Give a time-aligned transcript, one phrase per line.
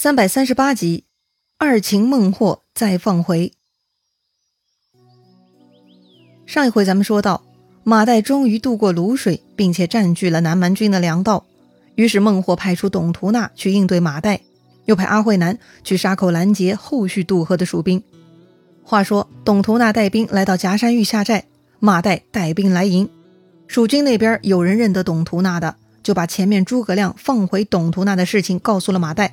[0.00, 1.02] 三百三十八集，
[1.58, 3.52] 二擒孟获再放回。
[6.46, 7.42] 上一回咱们说到，
[7.82, 11.46] 马岱终于渡过泸水，并且占据了南蛮军的粮道。
[11.96, 14.38] 于是孟获派出董图纳去应对马岱，
[14.84, 18.00] 又派阿慧南去沙口拦截后续渡河的蜀兵。
[18.84, 21.46] 话说，董图纳带兵来到夹山峪下寨，
[21.80, 23.10] 马岱带兵来迎。
[23.66, 25.74] 蜀军那边有人认得董图纳的，
[26.04, 29.28] 就把前面诸葛亮放回董图纳的事情告诉了马岱。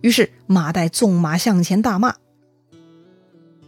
[0.00, 2.14] 于是马岱纵马向前，大骂：“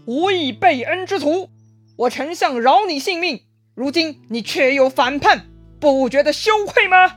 [0.06, 1.48] 无以备恩之徒，
[1.96, 3.40] 我丞相饶你性命，
[3.74, 5.46] 如今你却又反叛，
[5.80, 7.16] 不觉得羞愧吗？”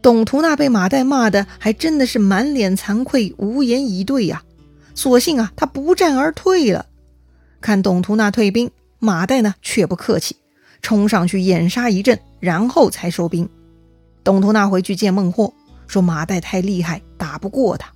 [0.00, 4.42] 董图那被马岱骂的还真的是满脸惭愧，无言以对呀。
[4.94, 6.86] 索性啊，他不战而退了。
[7.60, 10.36] 看董图那退兵，马岱呢却不客气，
[10.82, 13.48] 冲上去掩杀一阵，然后才收兵。
[14.22, 15.52] 董图那回去见孟获。
[15.86, 17.88] 说马岱太厉害，打不过他。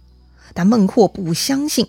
[0.55, 1.87] 但孟获不相信，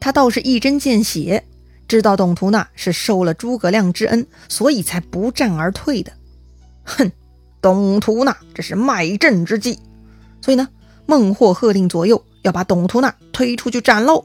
[0.00, 1.44] 他倒是一针见血，
[1.86, 6.12] 知道董图那是受了诸葛亮之恩，所以才不战而退的。
[6.84, 7.10] 哼，
[7.60, 9.78] 董图那这是卖阵之计。
[10.40, 10.68] 所以呢，
[11.06, 14.24] 孟获喝令左右要把董图那推出去斩喽。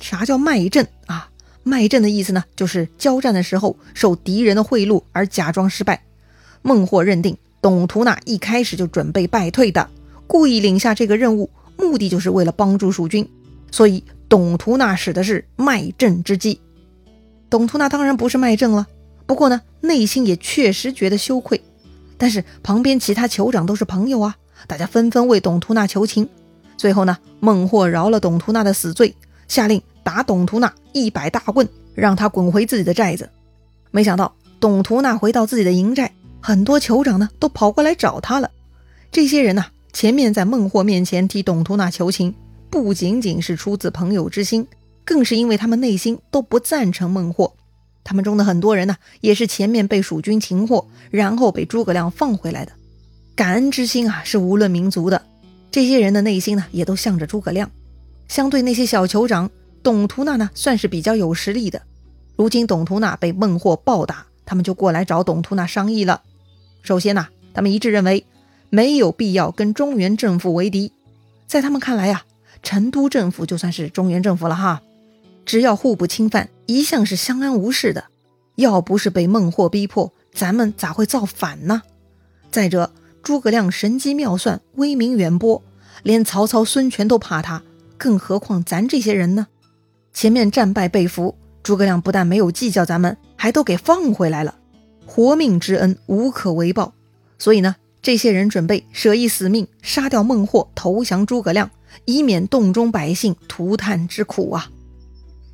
[0.00, 1.30] 啥叫卖阵啊？
[1.62, 6.02] 卖阵的意思呢，就是交战的时候受敌人的贿赂而假装失败。
[6.60, 9.88] 孟获认定董图那一开始就准备败退的。
[10.26, 11.48] 故意领下这个任务，
[11.78, 13.26] 目的就是为了帮助蜀军，
[13.70, 16.60] 所以董图那使的是卖阵之计。
[17.48, 18.86] 董图那当然不是卖阵了，
[19.24, 21.58] 不过呢，内心也确实觉得羞愧。
[22.18, 26.28] 但是旁边其他酋长都是朋友啊，大家纷纷为董图那求情。
[26.76, 29.14] 最后呢，孟获饶了董图那的死罪，
[29.48, 33.30] 下令打董图那一百大棍，让他滚回自己的寨子。
[33.90, 36.12] 没想到董图那回到自己的营寨，
[36.46, 38.50] 很多酋长呢都跑过来找他了。
[39.10, 39.64] 这些人呢。
[39.94, 42.34] 前面在孟获面前替董图那求情，
[42.68, 44.66] 不仅仅是出自朋友之心，
[45.04, 47.54] 更是因为他们内心都不赞成孟获。
[48.02, 52.72] 他们中的很多人呢，也是前面被蜀军擒获，然后被诸葛亮放回来的。
[53.36, 55.22] 感恩之心啊，是无论民族的。
[55.70, 57.70] 这些人的内心呢，也都向着诸葛亮。
[58.26, 59.48] 相对那些小酋长，
[59.80, 61.80] 董图那呢，算是比较有实力的。
[62.34, 66.20] 如今董图那被孟获暴打，他们就过来找董图那商议了。
[66.84, 68.24] 首先呢，他们一致认为。
[68.70, 70.90] 没有必要跟中原政府为敌，
[71.46, 72.24] 在他们看来呀，
[72.60, 74.82] 成都政府就算是中原政府了哈，
[75.46, 78.06] 只要互不侵犯，一向是相安无事的。
[78.56, 81.82] 要不是被孟获逼迫，咱们咋会造反呢？
[82.50, 82.90] 再者，
[83.22, 85.62] 诸葛亮神机妙算，威名远播，
[86.02, 87.62] 连曹操、孙权都怕他，
[87.96, 89.46] 更何况咱这些人呢？
[90.12, 94.56] 前面战败被俘，诸葛亮不但没有计较咱们，还都给放回来了，
[95.06, 96.94] 活命之恩无可为报。
[97.38, 97.76] 所以呢？
[98.02, 101.70] 这些人准备舍一死命杀掉孟获，投降诸葛亮，
[102.04, 104.70] 以免洞中百姓涂炭之苦啊！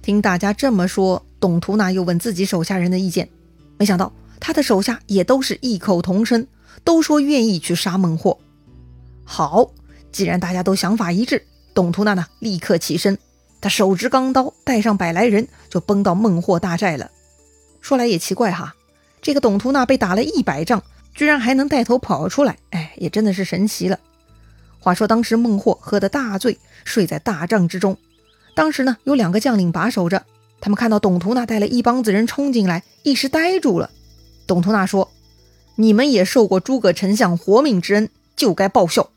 [0.03, 3.28] 听大家这么说，董图那又问自己手下人的意见，
[3.78, 6.44] 没想到他的手下也都是异口同声，
[6.82, 8.37] 都说愿意去杀孟获。
[9.22, 9.71] 好，
[10.11, 13.17] 既然大家都想法一致，董图那呢立刻起身，
[13.61, 17.09] 他手执钢刀，带上百来人，就奔到孟获大寨了。
[17.81, 18.75] 说来也奇怪哈，
[19.22, 20.82] 这个董图那被打了一百仗。
[21.12, 23.98] 居然还能带头跑出来，哎，也真的是神奇了。
[24.78, 27.98] 话说当时孟获喝得大醉，睡在大帐之中。
[28.54, 30.25] 当时呢，有两个将领把守着，
[30.60, 33.91] 他们看到董图那带了一帮子人冲进来，一时呆住了。
[34.47, 35.10] 董图那说
[35.75, 39.10] ：“你们也受过诸葛丞相活命之恩，就该报效。”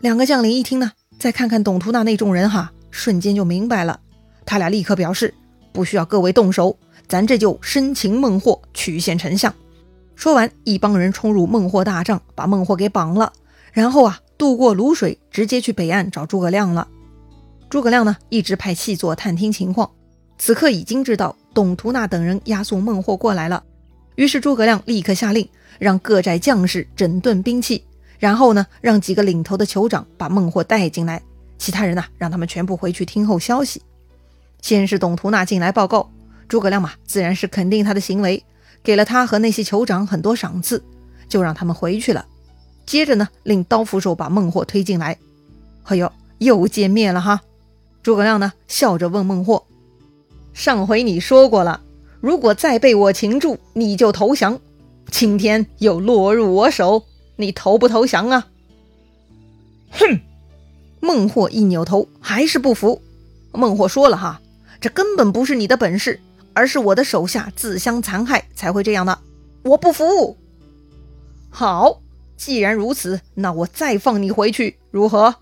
[0.00, 4.00] 两个将领一听呢，再看看董图那那众人，哈，瞬间就明白了。
[4.44, 5.32] 他俩立刻表示
[5.72, 6.76] ：“不需要各位动手，
[7.08, 9.54] 咱这就生擒孟获，取献丞相。”
[10.16, 13.32] 说完，一帮人冲入孟获大帐，把孟获给绑了，
[13.72, 16.86] 然后啊，渡过泸水，直接去北岸找诸葛亮了。
[17.68, 19.90] 诸葛亮呢，一直派细作探听情况，
[20.38, 23.64] 此刻已经知道董图那等人押送孟获过来了。
[24.14, 25.48] 于是诸葛亮立刻下令，
[25.80, 27.84] 让各寨将士整顿兵器，
[28.20, 31.20] 然后呢，让几个领头的酋长把孟获带进来，
[31.58, 33.82] 其他人呢，让他们全部回去听候消息。
[34.62, 36.08] 先是董图那进来报告，
[36.48, 38.44] 诸葛亮嘛，自然是肯定他的行为。
[38.82, 40.84] 给了他和那些酋长很多赏赐，
[41.26, 42.26] 就让他们回去了。
[42.84, 45.16] 接着呢，令刀斧手把孟获推进来。
[45.84, 47.40] 哎呦，又见面了哈！
[48.02, 49.64] 诸葛亮呢，笑着问孟获
[50.52, 51.80] ：“上回你说过了，
[52.20, 54.60] 如果再被我擒住，你就投降。
[55.10, 57.04] 今天又落入我手，
[57.36, 58.48] 你投不投降啊？”
[59.92, 60.20] 哼！
[61.00, 63.00] 孟获一扭头，还是不服。
[63.52, 64.42] 孟获说了哈，
[64.78, 66.20] 这根本不是你的本事。
[66.54, 69.18] 而是我的手下自相残害才会这样的，
[69.64, 70.38] 我不服。
[71.50, 72.00] 好，
[72.36, 75.34] 既然如此，那我再放你回去，如何？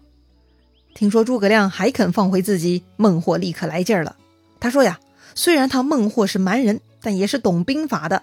[0.95, 4.17] 听说诸葛亮还肯放回自己，孟获立刻来劲儿了。
[4.61, 5.01] 他说呀，
[5.35, 8.23] 虽然他孟获是蛮人，但也是懂兵法的。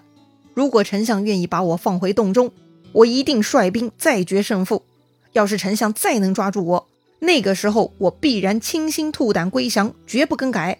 [0.54, 2.52] 如果丞相愿意把我放回洞中，
[2.92, 4.84] 我一定率兵再决胜负。
[5.32, 6.88] 要是丞相再能抓住我，
[7.20, 10.78] 那个时候我必然倾心吐胆归降，绝不更改。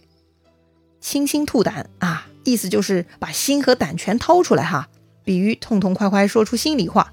[1.00, 4.88] 倾心吐胆啊，意思就是把心和胆全掏出来哈，
[5.24, 7.12] 比喻痛痛快快说出心里话。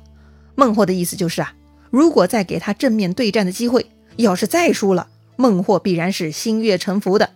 [0.56, 1.54] 孟获的意思就是啊，
[1.90, 7.30] 如果再给他正面对战的机会，要是再输了，孟获必然是心悦诚服的。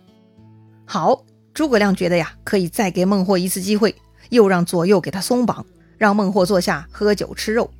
[0.84, 3.94] 好，诸葛亮觉得呀，可以再给孟获一次机会，
[4.30, 5.64] 又让左右给他松绑，
[5.96, 7.70] 让孟获坐下喝酒吃肉。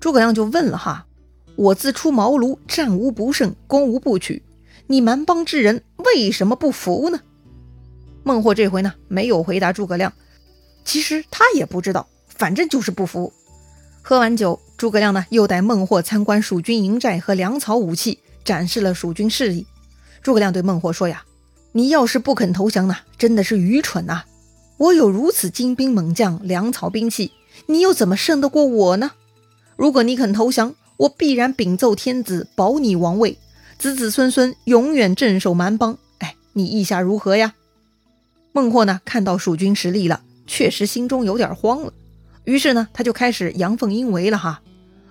[0.00, 1.06] 诸葛亮就问了哈。
[1.54, 4.42] 我自出茅庐，战无不胜，攻无不取。
[4.86, 7.20] 你蛮邦之人为什么不服呢？
[8.24, 10.12] 孟获这回呢，没有回答诸葛亮。
[10.84, 13.32] 其实他也不知道，反正就是不服。
[14.02, 19.66] 喝完酒，诸葛亮呢，又带孟获参观蜀军营寨和粮草武器，展示了蜀军势力。
[20.22, 21.24] 诸葛亮对孟获说呀
[21.72, 24.24] ：“你要是不肯投降呢，真的是愚蠢呐！
[24.78, 27.32] 我有如此精兵猛将、粮草兵器，
[27.66, 29.12] 你又怎么胜得过我呢？
[29.76, 33.38] 如果你肯投降，我必然禀奏天子，保你王位，
[33.78, 35.96] 子子孙孙永远镇守蛮邦。
[36.18, 37.54] 哎，你意下如何呀？
[38.54, 39.00] 孟获呢？
[39.04, 41.92] 看到蜀军实力了，确实心中有点慌了。
[42.44, 44.60] 于是呢，他就开始阳奉阴违了哈。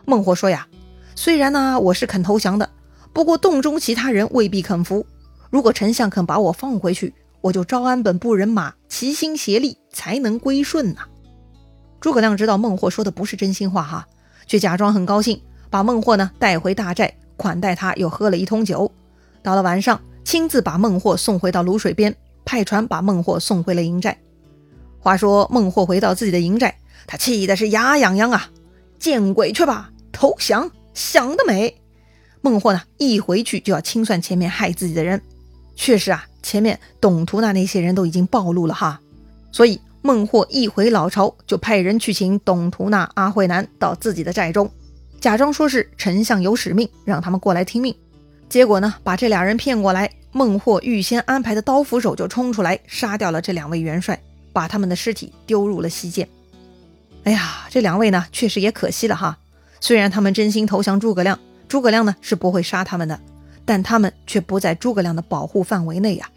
[0.05, 0.67] 孟获说呀
[1.15, 2.69] ：“虽然呢，我是肯投降的，
[3.13, 5.05] 不过洞中其他人未必肯服。
[5.49, 11.01] 如果丞相肯把我放回去，我就招安本部人马齐心协力，才能归顺呐。”
[11.99, 14.07] 诸葛亮知道孟获说的不是真心话哈，
[14.45, 15.41] 却假装很高兴。
[15.71, 18.91] 把孟获呢带回大寨，款待他，又喝了一通酒。
[19.41, 22.15] 到了晚上，亲自把孟获送回到泸水边，
[22.45, 24.17] 派船把孟获送回了营寨。
[24.99, 26.75] 话说孟获回到自己的营寨，
[27.07, 28.49] 他气的是牙痒痒啊！
[28.99, 29.89] 见鬼去吧！
[30.11, 31.75] 投降，想得美！
[32.41, 35.21] 孟获呢一回去就要清算前面害自己的人。
[35.75, 38.99] 确实啊，前面董图那那些人都已经暴露了哈，
[39.51, 44.69] 所以孟获一回老巢，就派人去请董图那、阿慧南到自己的寨中。
[45.19, 47.95] 假装说是丞相有使命，让他们过来听命。
[48.49, 50.11] 结果呢，把这俩人骗过来。
[50.31, 54.21] 孟获预先安排的刀斧手就冲出来，杀掉了这两位元帅，
[54.53, 56.27] 把他们的尸体丢入了西涧。
[57.23, 59.37] 哎呀，这两位呢，确实也可惜了哈。
[59.79, 61.37] 虽然他们真心投降诸葛亮，
[61.67, 63.19] 诸葛亮呢是不会杀他们的，
[63.65, 66.29] 但他们却不在诸葛亮的保护范围内呀。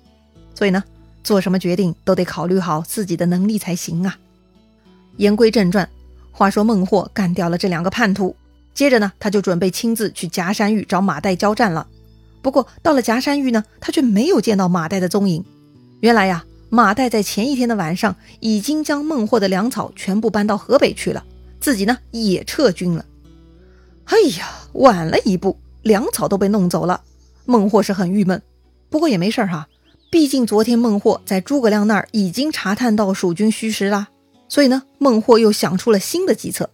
[0.54, 0.82] 所以呢，
[1.22, 4.18] 做什么决定都得考虑好自己的能力才行啊。
[5.18, 5.88] 言归正传，
[6.32, 8.34] 话说孟获干掉了这两个叛徒。
[8.74, 11.86] 接着呢，他就准备亲自去夹山峪找马岱交战了。
[12.44, 15.42] 不过到了夹山峪呢，他却没有见到马岱的踪影。
[16.00, 21.24] 原来呀，马岱在前一天的晚上已经将孟获的粮草全部搬到河北去了，
[21.58, 23.06] 自己呢也撤军了。
[24.04, 27.00] 哎呀，晚了一步，粮草都被弄走了。
[27.46, 28.42] 孟获是很郁闷，
[28.90, 29.66] 不过也没事哈，
[30.10, 34.08] 毕竟昨天孟获在诸葛亮那儿已经查探到蜀军虚实啦。
[34.50, 36.68] 所以呢，孟获又想出了新的计策。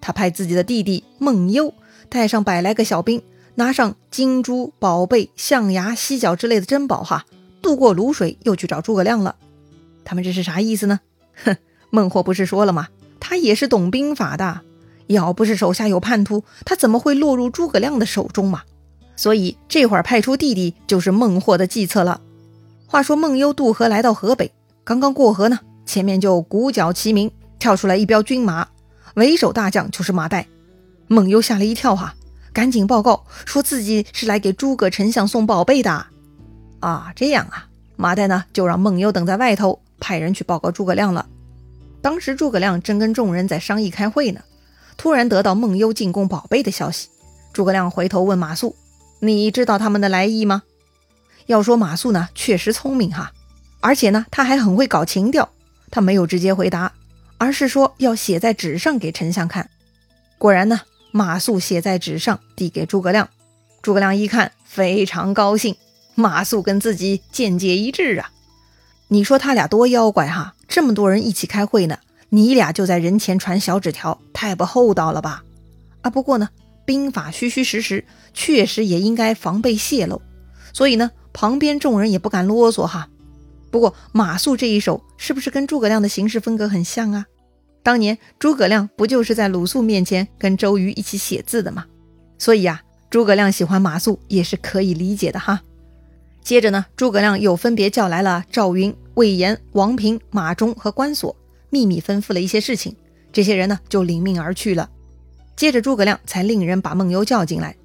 [0.00, 1.72] 他派自己的弟弟孟优
[2.08, 3.22] 带上百来个小兵，
[3.54, 7.26] 拿上金珠宝贝、象牙、犀角之类的珍宝，哈，
[7.60, 9.36] 渡过泸水，又去找诸葛亮了。
[10.04, 11.00] 他们这是啥意思呢？
[11.44, 11.56] 哼，
[11.90, 12.88] 孟获不是说了吗？
[13.20, 14.62] 他也是懂兵法的，
[15.06, 18.62] 要不是手下有叛徒，他怎么会落入诸葛亮的手中嘛？
[19.14, 22.20] 所以这会儿派出弟弟就是孟获的计策了。
[22.86, 28.66] 话说孟优渡河来到河北，刚刚过河呢，前面就鼓角齐鸣，跳出来一彪军马。
[29.14, 30.46] 为首大将就是马岱，
[31.06, 32.14] 孟优吓了一跳哈，
[32.52, 36.06] 赶紧报告说自己是来给诸葛丞相送宝贝的。
[36.80, 37.66] 啊，这样啊，
[37.96, 41.26] 马岱呢就让孟优等在外头，派人去报告诸葛亮了。
[42.00, 44.40] 当时诸葛亮正跟众人在商议开会呢，
[44.96, 47.08] 突然得到孟优进贡宝贝的消息。
[47.52, 48.74] 诸葛亮回头问马谡
[49.20, 50.62] ：“你知道他们的来意吗？”
[51.46, 53.32] 要说马谡呢，确实聪明哈，
[53.80, 55.48] 而且呢，他还很会搞情调，
[55.90, 56.92] 他没有直接回答。
[57.38, 59.68] 而是说要写在纸上给丞相看。
[60.38, 60.80] 果然呢，
[61.12, 63.28] 马谡写在纸上，递给诸葛亮。
[63.82, 65.76] 诸葛亮一看，非常高兴。
[66.14, 68.30] 马谡跟自己见解一致啊！
[69.08, 70.54] 你说他俩多妖怪哈！
[70.68, 71.98] 这么多人一起开会呢，
[72.30, 75.42] 你俩就在人前传小纸条，太不厚道了吧？
[76.00, 76.48] 啊，不过呢，
[76.86, 80.20] 兵法虚虚实实，确实也应该防备泄露。
[80.72, 83.08] 所以呢，旁边众人也不敢啰嗦哈。
[83.70, 87.26] 不过马谡这一手是不是跟诸葛亮的行事风格很像啊？
[87.82, 91.84] 当年诸葛亮不就是在鲁肃面前跟周瑜一起写字的吗？
[92.38, 95.60] 所以啊，诸葛亮喜欢马谡也是可以理解的哈。
[96.42, 101.34] 接着呢，诸葛亮又分别叫来了赵云、魏延、王平、马忠和关索，
[101.70, 102.94] 秘密吩咐了一些事情。
[103.32, 104.90] 这些人呢就领命而去了。
[105.56, 107.76] 接着诸葛亮才令人把孟优叫进来。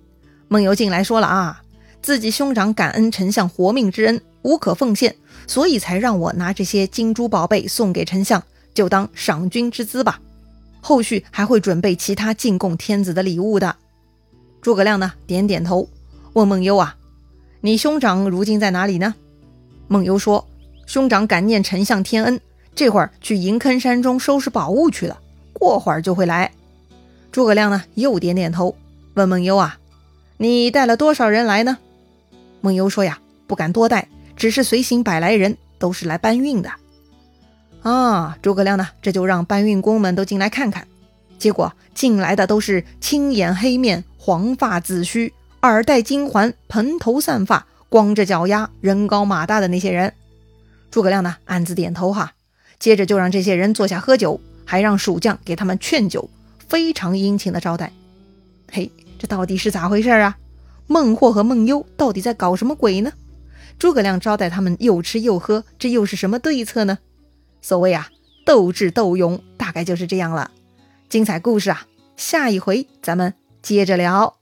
[0.47, 1.61] 孟优进来说了啊，
[2.01, 8.43] 自己兄长感恩丞相活命之恩，无可奉献，所以才让我拿这些金珠宝贝送给丞相，
[8.77, 10.21] 就当赏君之资吧。
[10.81, 13.75] 后续还会准备其他进贡天子的礼物的。
[14.61, 15.89] 诸葛亮呢，点点头，
[16.33, 16.95] 问孟优啊
[17.61, 19.15] ：“你兄长如今在哪里呢？”
[19.89, 20.47] 孟优说
[20.85, 22.39] ：“兄长感念丞相天恩，
[22.75, 25.19] 这会儿去银坑山中收拾宝物去了，
[25.53, 26.51] 过会儿就会来。”
[27.33, 28.75] 诸葛亮呢，又点点头，
[29.15, 29.79] 问孟优啊
[30.37, 31.79] ：“你带了多少人来呢？”
[32.61, 33.17] 孟优说：“呀，
[33.47, 36.69] 不敢多带，只是随行百来人，都是来搬运的。”
[37.87, 40.85] 啊，诸葛亮呢，这就让搬运工们都进来看看。
[41.39, 50.11] 结果进来的都是青眼黑面、黄发紫须、耳戴金环、蓬头散发、光着脚丫、人高马大的那些人。
[50.91, 52.33] 诸葛亮呢，暗自点头哈，
[52.77, 56.29] 接着就让这些人坐下喝酒，还让蜀将给他们劝酒，
[56.67, 57.93] 非常殷勤的招待。
[58.69, 60.37] 嘿，这到底是咋回事啊？
[60.87, 63.13] 孟获和孟优到底在搞什么鬼呢？
[63.79, 66.97] 诸葛亮招待他们又吃又喝，这又是什么对策呢？
[67.61, 68.09] 所谓啊，
[68.45, 70.51] 斗智斗勇，大概就是这样了。
[71.09, 71.85] 精彩故事啊，
[72.15, 74.36] 下一回咱们接着聊。